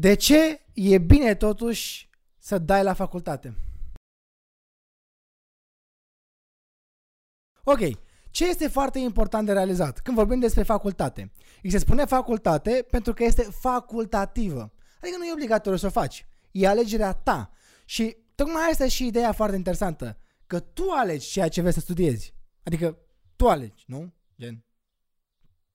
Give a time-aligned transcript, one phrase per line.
[0.00, 3.54] De ce e bine totuși să dai la facultate?
[7.64, 7.78] Ok,
[8.30, 11.32] ce este foarte important de realizat când vorbim despre facultate?
[11.62, 14.72] Îi se spune facultate pentru că este facultativă.
[15.00, 16.26] Adică nu e obligatoriu să o faci.
[16.50, 17.50] E alegerea ta.
[17.84, 20.18] Și tocmai asta e și ideea foarte interesantă.
[20.46, 22.34] Că tu alegi ceea ce vrei să studiezi.
[22.62, 22.98] Adică
[23.36, 24.14] tu alegi, nu?
[24.38, 24.64] Gen.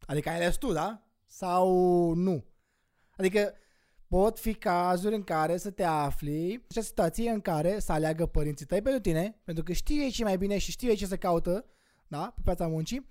[0.05, 1.07] Adică ai ales tu, da?
[1.25, 2.45] Sau nu?
[3.17, 3.53] Adică
[4.13, 8.65] pot fi cazuri în care să te afli în situație în care să aleagă părinții
[8.65, 11.15] tăi pentru tine, pentru că știu ei ce mai bine și știu ei ce să
[11.15, 11.65] caută,
[12.07, 13.09] da, pe piața muncii,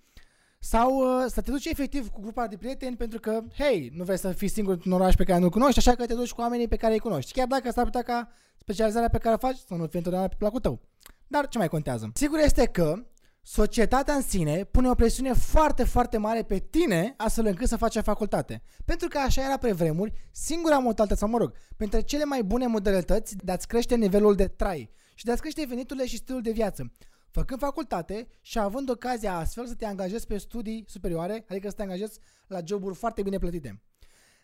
[0.59, 4.19] sau uh, să te duci efectiv cu grupa de prieteni pentru că, hei, nu vrei
[4.19, 6.69] să fii singur într-un oraș pe care nu-l cunoști, așa că te duci cu oamenii
[6.69, 7.33] pe care îi cunoști.
[7.33, 10.37] Chiar dacă s-ar putea ca specializarea pe care o faci să nu fie întotdeauna pe
[10.39, 10.81] placul tău.
[11.27, 12.11] Dar ce mai contează?
[12.15, 13.05] Sigur este că
[13.45, 17.99] societatea în sine pune o presiune foarte, foarte mare pe tine astfel încât să faci
[17.99, 18.63] facultate.
[18.85, 22.67] Pentru că așa era pe vremuri singura modalitate, sau mă rog, pentru cele mai bune
[22.67, 26.51] modalități de a-ți crește nivelul de trai și de a-ți crește veniturile și stilul de
[26.51, 26.93] viață.
[27.31, 31.83] Făcând facultate și având ocazia astfel să te angajezi pe studii superioare, adică să te
[31.83, 33.83] angajezi la joburi foarte bine plătite.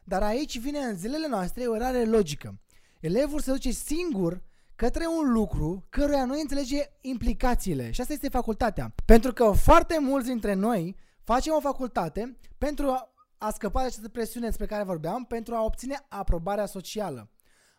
[0.05, 2.61] Dar aici vine în zilele noastre o erare logică.
[3.01, 4.43] Elevul se duce singur
[4.79, 7.91] către un lucru căruia nu înțelege implicațiile.
[7.91, 8.95] Și asta este facultatea.
[9.05, 12.87] Pentru că foarte mulți dintre noi facem o facultate pentru
[13.39, 17.31] a scăpa de această presiune despre care vorbeam, pentru a obține aprobarea socială.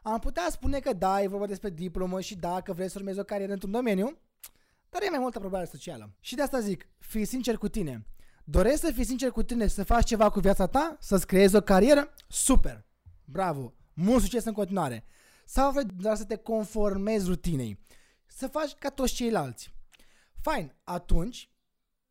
[0.02, 3.20] Am putea spune că da, e vorba despre diplomă și da, că vrei să urmezi
[3.20, 4.17] o carieră într-un domeniu,
[4.89, 6.16] dar e mai multă aprobare socială.
[6.20, 8.05] Și de asta zic, fii sincer cu tine.
[8.44, 11.61] Dorești să fii sincer cu tine, să faci ceva cu viața ta, să-ți creezi o
[11.61, 12.14] carieră?
[12.27, 12.86] Super!
[13.25, 13.73] Bravo!
[13.94, 15.05] Mult succes în continuare!
[15.52, 17.80] Sau vrei doar să te conformezi rutinei,
[18.28, 19.73] să faci ca toți ceilalți.
[20.42, 21.50] Fain, atunci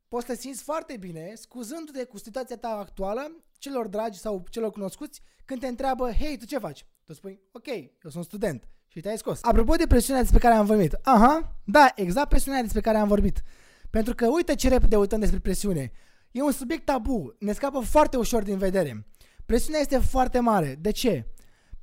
[0.08, 4.70] poți să te simți foarte bine scuzându-te cu situația ta actuală celor dragi sau celor
[4.70, 6.86] cunoscuți când te întreabă, hei, tu ce faci?
[7.04, 9.42] Tu spui, ok, eu sunt student și te-ai scos.
[9.42, 13.42] Apropo de presiunea despre care am vorbit, aha, da, exact presiunea despre care am vorbit.
[13.90, 15.92] Pentru că uite ce repede uităm despre presiune.
[16.30, 19.06] E un subiect tabu, ne scapă foarte ușor din vedere.
[19.46, 20.76] Presiunea este foarte mare.
[20.80, 21.26] De ce?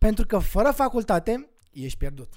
[0.05, 2.33] Pentru că fără facultate ești pierdut.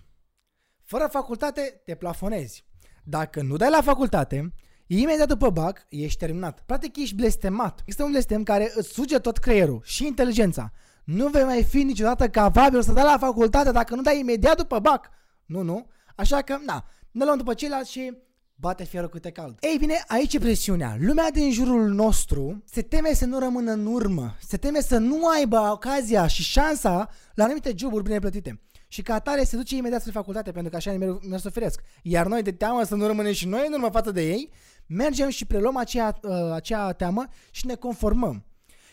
[0.83, 2.65] Fără facultate te plafonezi.
[3.05, 4.53] Dacă nu dai la facultate,
[4.87, 6.63] imediat după BAC ești terminat.
[6.67, 7.83] Practic ești blestemat.
[7.87, 10.73] Este un blestem care îți suge tot creierul și inteligența.
[11.05, 14.79] Nu vei mai fi niciodată capabil să dai la facultate dacă nu dai imediat după
[14.79, 15.11] BAC.
[15.47, 15.87] Nu, nu.
[16.17, 18.17] Așa că, na, ne luăm după ceilalți și
[18.61, 19.57] bate fierul câte cald.
[19.61, 20.97] Ei bine, aici e presiunea.
[21.01, 25.27] Lumea din jurul nostru se teme să nu rămână în urmă, se teme să nu
[25.27, 28.61] aibă ocazia și șansa la anumite joburi bine plătite.
[28.89, 30.97] Și ca atare se duce imediat spre facultate pentru că așa
[31.29, 31.81] ne suferesc.
[32.03, 34.51] Iar noi de teamă să nu rămânem și noi în urmă față de ei,
[34.87, 38.45] mergem și preluăm acea, uh, acea teamă și ne conformăm.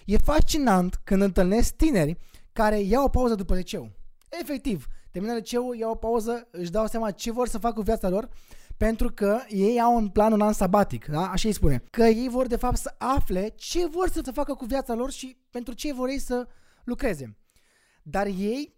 [0.05, 2.17] E fascinant când întâlnesc tineri
[2.53, 3.91] care iau o pauză după liceu.
[4.41, 8.09] Efectiv, termină liceu, iau o pauză, își dau seama ce vor să facă cu viața
[8.09, 8.29] lor
[8.77, 11.31] pentru că ei au un plan un an sabatic, da?
[11.31, 11.83] așa îi spune.
[11.89, 15.37] Că ei vor de fapt să afle ce vor să facă cu viața lor și
[15.49, 16.47] pentru ce vor ei să
[16.83, 17.37] lucreze.
[18.03, 18.75] Dar ei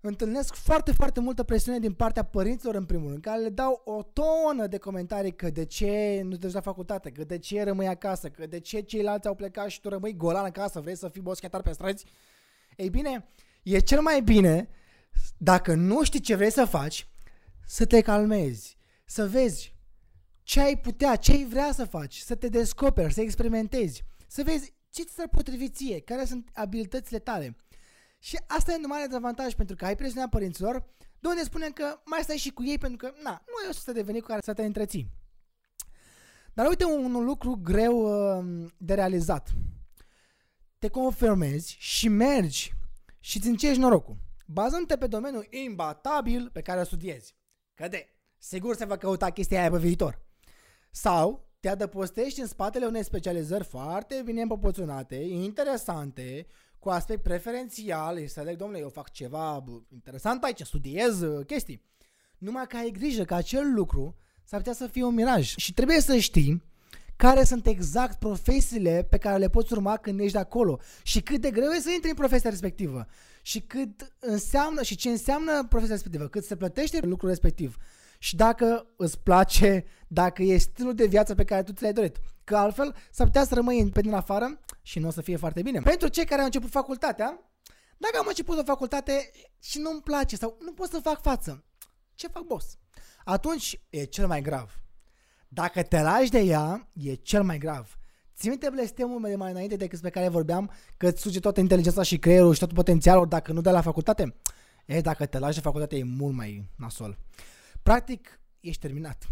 [0.00, 4.02] întâlnesc foarte, foarte multă presiune din partea părinților în primul rând, care le dau o
[4.02, 7.86] tonă de comentarii că de ce nu te duci la facultate, că de ce rămâi
[7.86, 11.22] acasă, că de ce ceilalți au plecat și tu rămâi golan acasă, vrei să fii
[11.22, 12.04] boschetar pe străzi.
[12.76, 13.28] Ei bine,
[13.62, 14.68] e cel mai bine,
[15.38, 17.08] dacă nu știi ce vrei să faci,
[17.66, 18.76] să te calmezi,
[19.14, 19.76] să vezi
[20.42, 24.74] ce ai putea, ce ai vrea să faci, să te descoperi, să experimentezi, să vezi
[24.90, 27.56] ce ți s-ar potrivi ție, care sunt abilitățile tale.
[28.18, 30.84] Și asta e un mare dezavantaj pentru că ai presiunea părinților,
[31.18, 33.72] de unde spunem că mai stai și cu ei pentru că, na, nu ai o
[33.72, 35.10] să deveni cu care să te întreții.
[36.52, 39.50] Dar uite un, un lucru greu uh, de realizat.
[40.78, 42.72] Te confirmezi și mergi
[43.20, 47.34] și îți încerci norocul, bazându-te pe domeniul imbatabil pe care o studiezi.
[47.74, 48.13] Că de,
[48.48, 50.18] sigur se va căuta chestia aia pe viitor.
[50.90, 56.46] Sau te adăpostești în spatele unei specializări foarte bine împopoționate, interesante,
[56.78, 61.82] cu aspect preferențial, îi să leg, domnule, eu fac ceva interesant aici, studiez uh, chestii.
[62.38, 65.54] Numai că ai grijă că acel lucru s-ar putea să fie un miraj.
[65.56, 66.62] Și trebuie să știi
[67.16, 71.40] care sunt exact profesiile pe care le poți urma când ești de acolo și cât
[71.40, 73.06] de greu e să intri în profesia respectivă
[73.42, 77.76] și cât înseamnă și ce înseamnă profesia respectivă, cât se plătește lucrul respectiv
[78.24, 82.16] și dacă îți place, dacă e stilul de viață pe care tu ți l-ai dorit.
[82.44, 85.62] Că altfel s-ar putea să rămâi pe din afară și nu o să fie foarte
[85.62, 85.80] bine.
[85.80, 87.40] Pentru cei care au început facultatea,
[87.96, 89.30] dacă am început o facultate
[89.60, 91.64] și nu-mi place sau nu pot să fac față,
[92.14, 92.78] ce fac boss?
[93.24, 94.80] Atunci e cel mai grav.
[95.48, 97.98] Dacă te lași de ea, e cel mai grav.
[98.36, 102.02] Ți minte blestemul de mai înainte de despre care vorbeam, că îți suge toată inteligența
[102.02, 104.34] și creierul și tot potențialul dacă nu de la facultate?
[104.86, 107.18] E, dacă te lași de facultate e mult mai nasol.
[107.84, 109.28] Practic, ești terminat.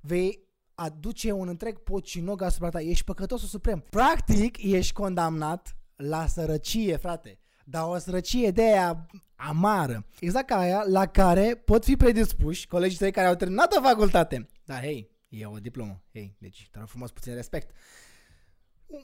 [0.00, 2.80] Vei aduce un întreg pocinog asupra ta.
[2.80, 3.84] Ești păcătosul suprem.
[3.90, 7.38] Practic, ești condamnat la sărăcie, frate.
[7.64, 9.06] Dar o sărăcie de aia
[9.36, 10.06] amară.
[10.20, 14.46] Exact ca aia la care pot fi predispuși colegii tăi care au terminat o facultate.
[14.64, 16.02] Dar, hei, e o diplomă.
[16.12, 17.70] Hei, deci, te rog frumos, puțin respect.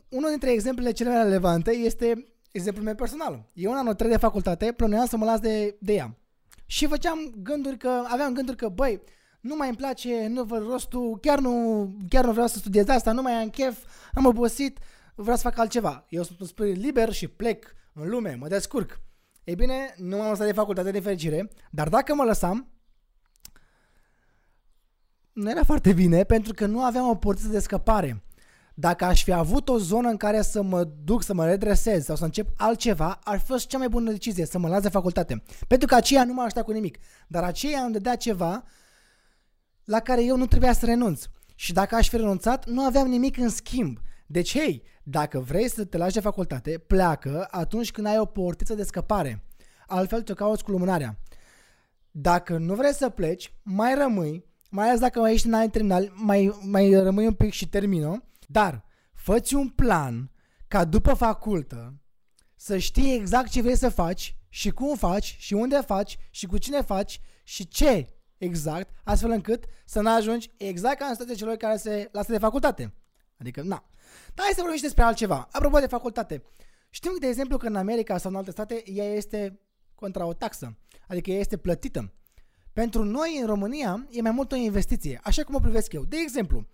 [0.08, 3.50] Unul dintre exemplele cele mai relevante este exemplul meu personal.
[3.52, 6.19] Eu în anul 3 de facultate plănuiam să mă las de, de ea.
[6.70, 9.02] Și făceam gânduri că, aveam gânduri că, băi,
[9.40, 13.12] nu mai îmi place, nu văd rostul, chiar nu, chiar nu vreau să studiez asta,
[13.12, 13.78] nu mai am chef,
[14.14, 14.78] am obosit,
[15.14, 16.06] vreau să fac altceva.
[16.08, 19.00] Eu sunt un spirit liber și plec în lume, mă descurc.
[19.44, 22.68] Ei bine, nu m-am lăsat de facultate de fericire, dar dacă mă lăsam,
[25.32, 28.22] nu era foarte bine pentru că nu aveam o portiță de scăpare.
[28.74, 32.16] Dacă aș fi avut o zonă în care să mă duc, să mă redresez sau
[32.16, 35.42] să încep altceva, ar fi fost cea mai bună decizie, să mă las de facultate.
[35.66, 36.98] Pentru că aceea nu m-a ajutat cu nimic.
[37.28, 38.64] Dar aceea îmi dădea ceva
[39.84, 41.24] la care eu nu trebuia să renunț.
[41.54, 43.98] Și dacă aș fi renunțat, nu aveam nimic în schimb.
[44.26, 48.74] Deci, hei, dacă vrei să te lași de facultate, pleacă atunci când ai o portiță
[48.74, 49.44] de scăpare.
[49.86, 51.18] Altfel te cauți cu lumânarea.
[52.10, 56.12] Dacă nu vrei să pleci, mai rămâi, mai ales dacă mai ești în anii terminal,
[56.14, 60.30] mai, mai rămâi un pic și termină, dar fă un plan
[60.68, 62.00] ca după facultă
[62.56, 66.58] să știi exact ce vrei să faci și cum faci și unde faci și cu
[66.58, 71.56] cine faci și ce exact, astfel încât să nu ajungi exact ca în situația celor
[71.56, 72.94] care se lasă de facultate.
[73.38, 73.84] Adică, na.
[74.34, 75.48] Dar hai să vorbim și despre altceva.
[75.52, 76.42] Apropo de facultate.
[76.90, 79.60] Știm, de exemplu, că în America sau în alte state ea este
[79.94, 80.78] contra o taxă.
[81.08, 82.12] Adică ea este plătită.
[82.72, 86.04] Pentru noi, în România, e mai mult o investiție, așa cum o privesc eu.
[86.04, 86.66] De exemplu,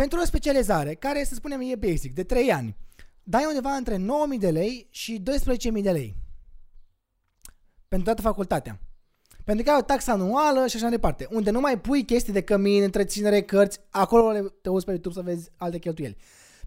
[0.00, 2.76] pentru o specializare, care să spunem e basic, de 3 ani,
[3.22, 4.02] dai undeva între 9.000
[4.38, 5.22] de lei și
[5.74, 6.16] 12.000 de lei.
[7.88, 8.80] Pentru toată facultatea.
[9.44, 11.28] Pentru că ai o taxă anuală și așa mai departe.
[11.30, 15.22] Unde nu mai pui chestii de cămin, întreținere, cărți, acolo te uzi pe YouTube să
[15.22, 16.16] vezi alte cheltuieli.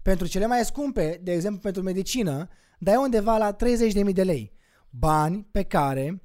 [0.02, 2.48] Pentru cele mai scumpe, de exemplu pentru medicină,
[2.78, 3.56] dai undeva la
[4.06, 4.52] 30.000 de lei.
[4.90, 6.22] Bani pe care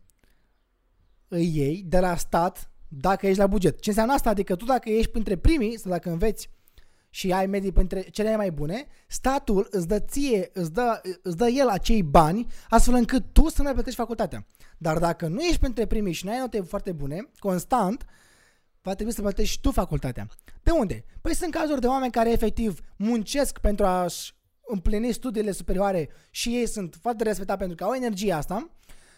[1.28, 3.80] îi iei de la stat dacă ești la buget.
[3.80, 4.30] Ce înseamnă asta?
[4.30, 6.54] Adică tu dacă ești printre primii sau dacă înveți
[7.16, 11.48] și ai medii printre cele mai bune, statul îți dă ție, îți dă, îți dă
[11.48, 14.46] el acei bani astfel încât tu să mai plătești facultatea.
[14.78, 18.06] Dar dacă nu ești printre primii și nu ai note foarte bune, constant,
[18.82, 20.28] va trebui să plătești tu facultatea.
[20.64, 21.06] De unde?
[21.22, 24.34] Păi sunt cazuri de oameni care efectiv muncesc pentru a-și
[24.68, 28.70] împlini studiile superioare și ei sunt foarte respectați pentru că au energia asta,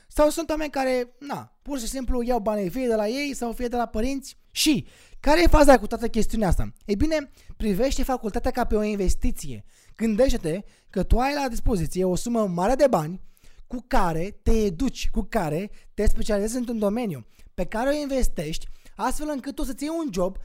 [0.08, 3.52] sau sunt oameni care, na, pur și simplu iau banii fie de la ei sau
[3.52, 4.88] fie de la părinți și
[5.20, 6.74] care e faza cu toată chestiunea asta?
[6.86, 9.66] Ei bine, privește facultatea ca pe o investiție.
[9.96, 13.22] Gândește-te că tu ai la dispoziție o sumă mare de bani
[13.68, 19.30] cu care te educi, cu care te specializezi într-un domeniu, pe care o investești, astfel
[19.30, 20.38] încât tu să-ți iei un job,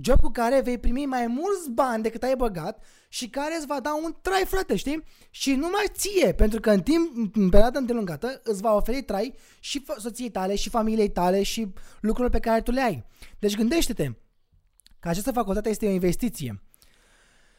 [0.00, 3.80] job cu care vei primi mai mulți bani decât ai băgat și care îți va
[3.80, 5.04] da un trai, frate, știi?
[5.30, 9.84] Și numai ție, pentru că în timp, în perioada îndelungată, îți va oferi trai și
[9.98, 13.04] soției tale, și familiei tale, și lucrurile pe care tu le ai.
[13.38, 14.12] Deci gândește-te
[15.00, 16.62] că această facultate este o investiție.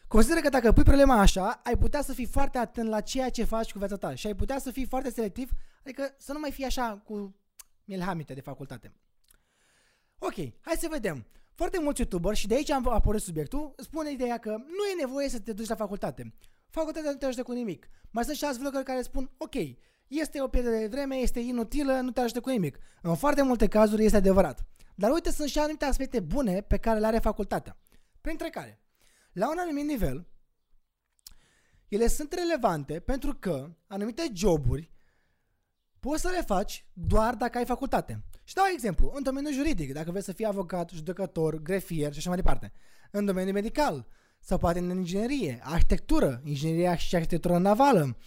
[0.07, 3.43] Consider că dacă pui problema așa, ai putea să fii foarte atent la ceea ce
[3.43, 5.49] faci cu viața ta și ai putea să fii foarte selectiv,
[5.79, 7.35] adică să nu mai fii așa cu
[7.83, 8.93] mielhamite de facultate.
[10.17, 11.25] Ok, hai să vedem.
[11.55, 15.29] Foarte mulți youtuberi, și de aici am apărut subiectul, spune ideea că nu e nevoie
[15.29, 16.33] să te duci la facultate.
[16.69, 17.87] Facultatea nu te ajută cu nimic.
[18.11, 19.53] Mai sunt și alți vlogări care spun, ok,
[20.07, 22.77] este o pierdere de vreme, este inutilă, nu te ajută cu nimic.
[23.01, 24.65] În foarte multe cazuri este adevărat.
[24.95, 27.77] Dar uite, sunt și anumite aspecte bune pe care le are facultatea.
[28.21, 28.81] Printre care,
[29.31, 30.27] la un anumit nivel,
[31.87, 34.91] ele sunt relevante pentru că anumite joburi
[35.99, 38.23] poți să le faci doar dacă ai facultate.
[38.47, 42.29] Și dau exemplu, în domeniul juridic, dacă vrei să fii avocat, judecător, grefier și așa
[42.29, 42.71] mai departe.
[43.11, 44.07] În domeniul medical,
[44.39, 48.17] sau poate în inginerie, arhitectură, ingineria și arhitectură navală,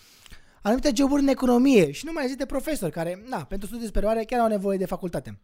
[0.62, 4.24] anumite joburi în economie și nu mai zic de profesori care, na, pentru studii superioare
[4.24, 5.40] chiar au nevoie de facultate.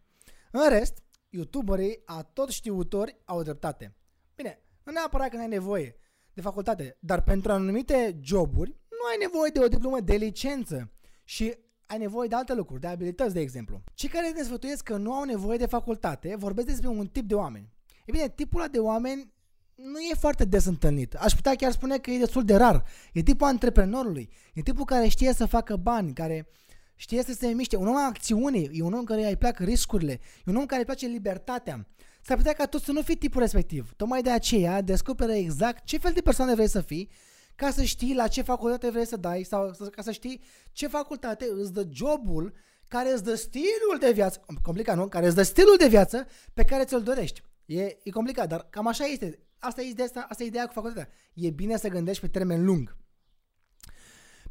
[0.50, 3.96] În rest, youtuberii, a tot știutori, au dreptate.
[4.34, 5.96] Bine, nu neapărat că nu ai nevoie
[6.32, 10.92] de facultate, dar pentru anumite joburi nu ai nevoie de o diplomă de licență
[11.24, 11.54] și
[11.86, 13.82] ai nevoie de alte lucruri, de abilități, de exemplu.
[13.94, 17.34] Cei care ne sfătuiesc că nu au nevoie de facultate vorbesc despre un tip de
[17.34, 17.72] oameni.
[18.06, 19.32] E bine, tipul ăla de oameni
[19.74, 21.14] nu e foarte des întâlnit.
[21.14, 22.84] Aș putea chiar spune că e destul de rar.
[23.12, 24.30] E tipul antreprenorului.
[24.54, 26.48] E tipul care știe să facă bani, care
[26.94, 27.76] știe să se miște.
[27.76, 30.80] Un om a acțiune, e un om care îi plac riscurile, e un om care
[30.80, 31.86] îi place libertatea.
[32.22, 33.92] S-ar putea ca tu să nu fii tipul respectiv.
[33.96, 37.10] Tocmai de aceea descoperă exact ce fel de persoană vrei să fii
[37.54, 40.40] ca să știi la ce facultate vrei să dai sau ca să știi
[40.72, 42.54] ce facultate îți dă jobul
[42.88, 45.08] care îți dă stilul de viață, complicat, nu?
[45.08, 47.42] Care îți dă stilul de viață pe care ți-l dorești.
[47.64, 49.38] E, e complicat, dar cam așa este.
[49.58, 51.08] Asta e, ideea, asta, asta e ideea cu facultatea.
[51.34, 52.96] E bine să gândești pe termen lung.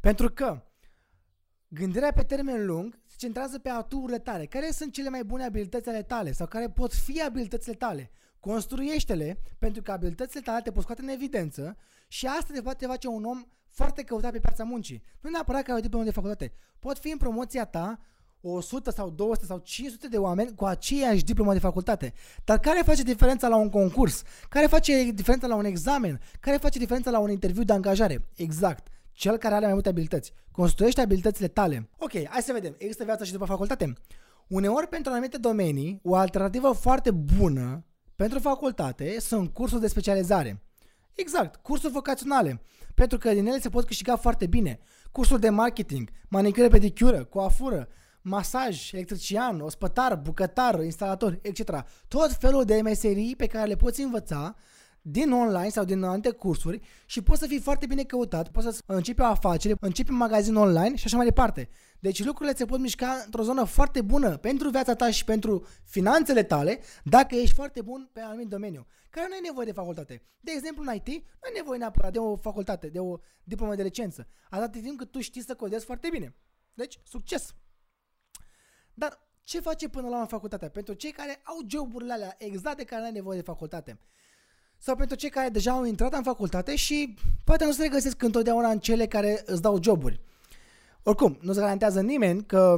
[0.00, 0.62] Pentru că
[1.68, 4.46] gândirea pe termen lung se centrează pe aturile tale.
[4.46, 8.10] Care sunt cele mai bune abilități ale tale sau care pot fi abilitățile tale?
[8.50, 11.76] Construiește-le pentru că abilitățile tale te pot scoate în evidență
[12.08, 15.02] și asta te poate face un om foarte căutat pe piața muncii.
[15.20, 16.52] Nu neapărat că ai o diplomă de facultate.
[16.78, 18.00] Pot fi în promoția ta
[18.40, 22.12] 100 sau 200 sau 500 de oameni cu aceeași diplomă de facultate.
[22.44, 24.22] Dar care face diferența la un concurs?
[24.48, 26.20] Care face diferența la un examen?
[26.40, 28.28] Care face diferența la un interviu de angajare?
[28.34, 28.86] Exact.
[29.12, 30.32] Cel care are mai multe abilități.
[30.50, 31.88] Construiește abilitățile tale.
[31.98, 32.74] Ok, hai să vedem.
[32.78, 33.92] Există viața și după facultate.
[34.48, 37.84] Uneori, pentru anumite domenii, o alternativă foarte bună
[38.16, 40.62] pentru facultate sunt cursuri de specializare.
[41.14, 42.62] Exact, cursuri vocaționale,
[42.94, 44.78] pentru că din ele se pot câștiga foarte bine.
[45.12, 47.88] Cursuri de marketing, manicură, pedicură, coafură,
[48.22, 51.84] masaj, electrician, ospătar, bucătar, instalator, etc.
[52.08, 54.56] Tot felul de meserii pe care le poți învăța
[55.06, 58.82] din online sau din alte cursuri și poți să fii foarte bine căutat, poți să
[58.86, 61.68] începi o afacere, începi un magazin online și așa mai departe.
[61.98, 66.42] Deci lucrurile se pot mișca într-o zonă foarte bună pentru viața ta și pentru finanțele
[66.42, 70.22] tale dacă ești foarte bun pe anumit domeniu, care nu ai nevoie de facultate.
[70.40, 73.82] De exemplu, în IT, nu ai nevoie neapărat de o facultate, de o diplomă de
[73.82, 76.36] licență, atât timp cât tu știi să codezi foarte bine.
[76.74, 77.54] Deci, succes!
[78.94, 80.68] Dar ce face până la urmă facultatea?
[80.68, 83.98] Pentru cei care au joburile alea exact de care nu ai nevoie de facultate.
[84.84, 87.14] Sau pentru cei care deja au intrat în facultate și
[87.44, 90.20] poate nu se regăsesc întotdeauna în cele care îți dau joburi.
[91.02, 92.76] Oricum, nu se garantează nimeni că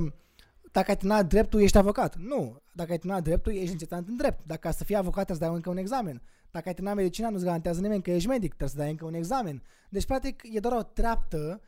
[0.72, 2.16] dacă ai terminat dreptul, ești avocat.
[2.16, 2.62] Nu.
[2.72, 4.46] Dacă ai terminat dreptul, ești licențiat în drept.
[4.46, 6.22] Dacă să fii avocat, trebuie să dai încă un examen.
[6.50, 9.14] Dacă ai terminat medicina, nu-ți garantează nimeni că ești medic, trebuie să dai încă un
[9.14, 9.62] examen.
[9.88, 11.60] Deci, practic, e doar o treaptă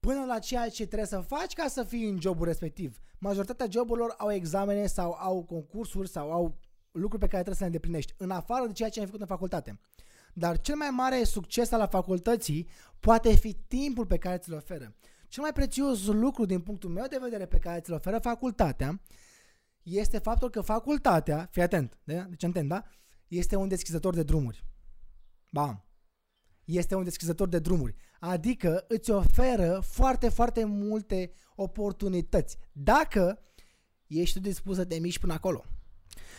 [0.00, 2.98] până la ceea ce trebuie să faci ca să fii în jobul respectiv.
[3.18, 6.58] Majoritatea joburilor au examene sau au concursuri sau au
[6.98, 9.26] lucruri pe care trebuie să le îndeplinești, în afară de ceea ce ai făcut în
[9.26, 9.80] facultate.
[10.32, 12.68] Dar cel mai mare succes al facultății
[13.00, 14.94] poate fi timpul pe care ți-l oferă.
[15.28, 19.00] Cel mai prețios lucru din punctul meu de vedere pe care ți-l oferă facultatea
[19.82, 22.26] este faptul că facultatea, fii atent, de?
[22.28, 22.84] deci atent, da?
[23.28, 24.64] Este un deschizător de drumuri.
[25.50, 25.84] Bam!
[26.64, 27.94] Este un deschizător de drumuri.
[28.20, 32.58] Adică îți oferă foarte, foarte multe oportunități.
[32.72, 33.38] Dacă
[34.06, 35.64] ești tu dispus să te miști până acolo.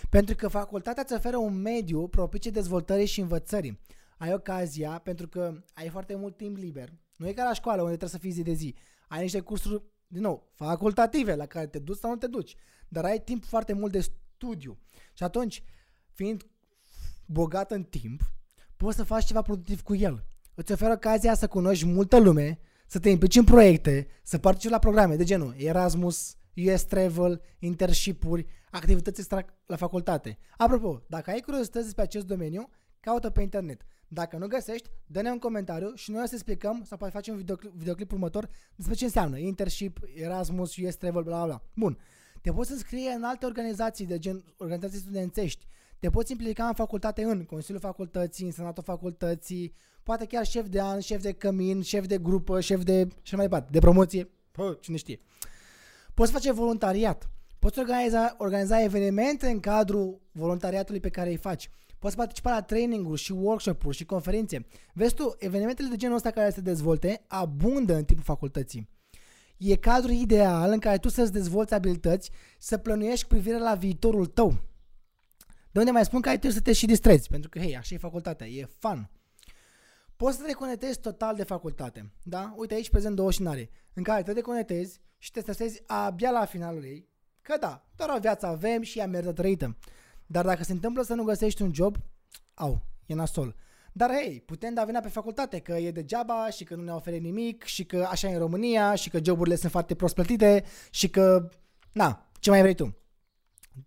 [0.10, 3.80] Pentru că facultatea îți oferă un mediu propice dezvoltării și învățării.
[4.18, 6.90] Ai ocazia, pentru că ai foarte mult timp liber.
[7.18, 8.76] Nu e ca la școală unde trebuie să fii zi de zi.
[9.08, 12.56] Ai niște cursuri, din nou, facultative la care te duci sau nu te duci.
[12.88, 14.78] Dar ai timp foarte mult de studiu.
[15.14, 15.64] Și atunci,
[16.12, 16.44] fiind
[17.26, 18.22] bogat în timp,
[18.78, 20.26] poți să faci ceva productiv cu el.
[20.54, 24.80] Îți oferă ocazia să cunoști multă lume, să te implici în proiecte, să participi la
[24.80, 26.36] programe de genul Erasmus,
[26.66, 30.38] US Travel, internship-uri, activități extra la facultate.
[30.58, 33.82] Apropo, dacă ai curiozități despre acest domeniu, caută pe internet.
[34.08, 37.40] Dacă nu găsești, dă-ne un comentariu și noi o să explicăm sau poate facem un
[37.40, 41.62] videoclip, videoclip următor despre ce înseamnă internship, Erasmus, US Travel, bla bla bla.
[41.74, 41.98] Bun.
[42.42, 45.68] Te poți înscrie în alte organizații de gen organizații studențești.
[46.00, 49.74] Te poți implica în facultate în Consiliul Facultății, în Senatul Facultății,
[50.04, 53.46] poate chiar șef de an, șef de cămin, șef de grupă, șef de și mai
[53.46, 55.20] departe, de promoție, Pă, cine știe.
[56.20, 57.30] Poți face voluntariat.
[57.60, 61.70] Poți organiza, organiza evenimente în cadrul voluntariatului pe care îi faci.
[62.00, 64.66] Poți participa la training-uri și workshop-uri și conferințe.
[64.94, 68.90] Vezi tu, evenimentele de genul ăsta care se dezvolte abundă în timpul facultății.
[69.58, 74.26] E cadrul ideal în care tu să-ți dezvolți abilități, să plănuiești cu privire la viitorul
[74.26, 74.58] tău.
[75.72, 77.96] De unde mai spun că ai trebuie să te și distrezi, pentru că, hei, așa
[77.96, 79.10] e facultatea, e fun.
[80.16, 82.54] Poți să te deconectezi total de facultate, da?
[82.58, 86.84] Uite aici prezent două scenarii în care te deconectezi și te stresezi abia la finalul
[86.84, 87.10] ei,
[87.42, 89.78] că da, doar o viață avem și ea merită trăită.
[90.26, 91.98] Dar dacă se întâmplă să nu găsești un job,
[92.54, 93.56] au, e nasol.
[93.94, 97.16] Dar hei, putem da vina pe facultate că e degeaba și că nu ne oferă
[97.16, 101.10] nimic și că așa e în România și că joburile sunt foarte prost plătite și
[101.10, 101.50] că,
[101.92, 102.98] na, ce mai vrei tu?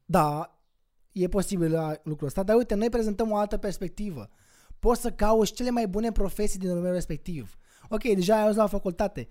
[0.04, 0.58] Da,
[1.12, 4.30] e posibil lucrul ăsta, dar uite, noi prezentăm o altă perspectivă.
[4.78, 7.56] Poți să cauți cele mai bune profesii din domeniul respectiv.
[7.88, 9.28] Ok, deja ai ajuns la facultate.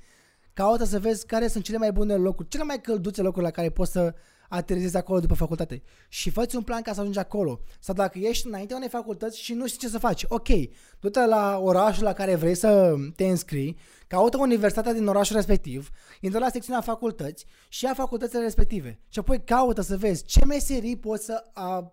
[0.53, 3.69] Caută să vezi care sunt cele mai bune locuri, cele mai călduțe locuri la care
[3.69, 4.13] poți să
[4.51, 7.59] aterizezi acolo după facultate și fă un plan ca să ajungi acolo.
[7.79, 10.47] Sau dacă ești înainte unei facultăți și nu știi ce să faci, ok,
[10.99, 13.77] du-te la orașul la care vrei să te înscrii,
[14.07, 15.89] caută universitatea din orașul respectiv,
[16.21, 18.99] intră la secțiunea facultăți și ia facultățile respective.
[19.09, 21.43] Și apoi caută să vezi ce meserii poți să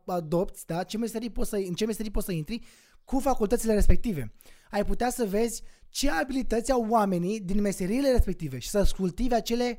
[0.05, 0.83] adopți, da?
[0.83, 2.61] ce meserii poți să, în ce meserii poți să intri
[3.05, 4.33] cu facultățile respective.
[4.71, 9.79] Ai putea să vezi ce abilități au oamenii din meseriile respective și să cultivi acele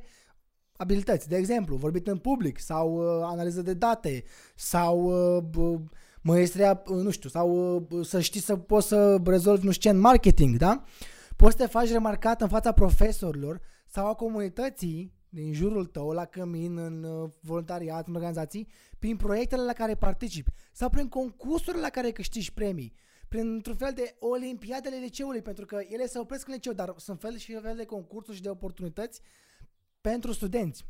[0.76, 1.28] abilități.
[1.28, 4.24] De exemplu, vorbit în public sau uh, analiză de date
[4.54, 5.02] sau
[5.54, 5.80] uh,
[6.22, 9.96] măestria, uh, nu știu, sau uh, să știi să poți să rezolvi nu știu ce
[9.96, 10.84] în marketing, da?
[11.36, 16.24] Poți să te faci remarcat în fața profesorilor sau a comunității din jurul tău, la
[16.24, 21.88] cămin, în uh, voluntariat, în organizații, prin proiectele la care participi sau prin concursurile la
[21.88, 22.94] care câștigi premii
[23.30, 27.20] prin într-un fel de olimpiadele liceului, pentru că ele se opresc în liceu, dar sunt
[27.20, 29.20] fel și fel de concursuri și de oportunități
[30.00, 30.84] pentru studenți.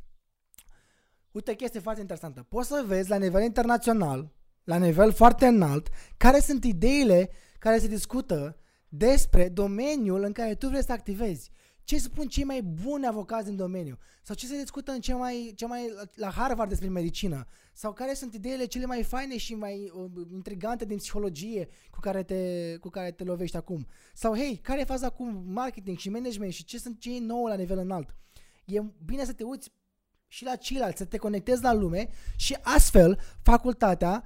[1.30, 2.42] Uite, chestie foarte interesantă.
[2.42, 4.32] Poți să vezi la nivel internațional,
[4.64, 8.56] la nivel foarte înalt, care sunt ideile care se discută
[8.88, 11.50] despre domeniul în care tu vrei să activezi
[11.90, 13.98] ce spun cei mai buni avocați din domeniu?
[14.22, 17.46] Sau ce se discută în ce mai, ce mai la Harvard despre medicină?
[17.72, 22.22] Sau care sunt ideile cele mai faine și mai uh, intrigante din psihologie cu care,
[22.22, 23.86] te, cu care te lovești acum?
[24.14, 27.54] Sau hei, care e faza acum marketing și management și ce sunt cei nou la
[27.54, 28.14] nivel înalt?
[28.64, 29.72] E bine să te uiți
[30.26, 34.24] și la ceilalți, să te conectezi la lume și astfel facultatea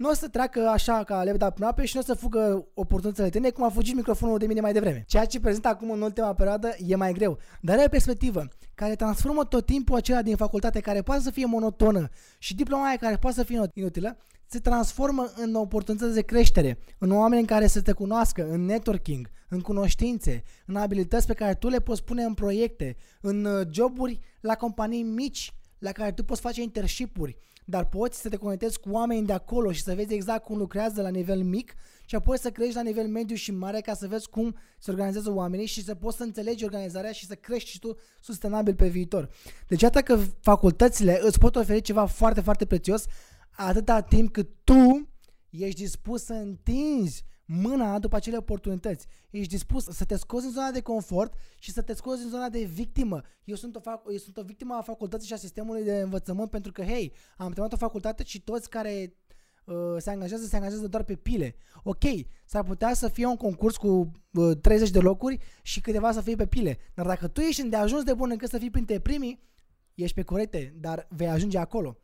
[0.00, 3.30] nu o să treacă așa ca lepta pe noapte și nu o să fugă oportunitățile
[3.30, 5.04] tine cum a fugit microfonul de mine mai devreme.
[5.06, 8.94] Ceea ce prezintă acum în ultima perioadă e mai greu, dar are o perspectivă care
[8.94, 13.16] transformă tot timpul acela din facultate care poate să fie monotonă și diploma aia care
[13.16, 14.16] poate să fie inutilă,
[14.46, 19.60] se transformă în oportunități de creștere, în oameni care să te cunoască, în networking, în
[19.60, 24.54] cunoștințe, în abilități pe care tu le poți pune în proiecte, în uh, joburi la
[24.54, 29.26] companii mici la care tu poți face internship-uri, dar poți să te conectezi cu oameni
[29.26, 31.74] de acolo și să vezi exact cum lucrează la nivel mic
[32.04, 35.32] și apoi să crești la nivel mediu și mare ca să vezi cum se organizează
[35.32, 39.30] oamenii și să poți să înțelegi organizarea și să crești și tu sustenabil pe viitor.
[39.68, 43.04] Deci iată că facultățile îți pot oferi ceva foarte, foarte prețios
[43.50, 45.08] atâta timp cât tu
[45.50, 49.06] ești dispus să întinzi mâna după acele oportunități.
[49.30, 52.48] Ești dispus să te scoți în zona de confort și să te scoți în zona
[52.48, 53.22] de victimă.
[53.44, 56.50] Eu sunt o, fac- eu sunt o victimă a facultății și a sistemului de învățământ
[56.50, 59.14] pentru că, hei, am terminat o facultate și toți care
[59.64, 61.54] uh, se angajează, se angajează doar pe pile.
[61.82, 62.02] Ok,
[62.44, 66.36] s-ar putea să fie un concurs cu uh, 30 de locuri și câteva să fie
[66.36, 66.78] pe pile.
[66.94, 69.42] Dar dacă tu ești de ajuns de bun încât să fii printre primii,
[69.94, 71.96] ești pe corecte, dar vei ajunge acolo.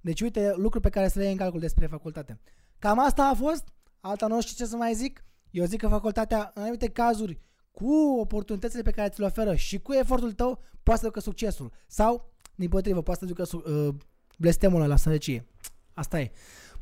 [0.00, 2.40] Deci uite lucruri pe care să le iei în calcul despre facultate.
[2.78, 3.74] Cam asta a fost.
[4.06, 5.24] Alta nu știu ce să mai zic.
[5.50, 7.38] Eu zic că facultatea, în anumite cazuri,
[7.70, 11.72] cu oportunitățile pe care ți le oferă și cu efortul tău, poate să ducă succesul.
[11.86, 13.94] Sau, din potrivă, poate să ducă uh,
[14.38, 15.46] blestemul la sărăcie.
[15.94, 16.30] Asta e.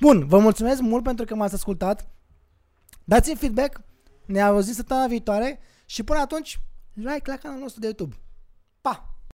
[0.01, 2.09] Bun, vă mulțumesc mult pentru că m-ați ascultat.
[3.05, 3.81] Dați-mi feedback.
[4.27, 6.61] Ne auzim săptămâna viitoare și până atunci,
[6.93, 8.15] like la canalul nostru de YouTube.
[8.15, 8.34] Pa!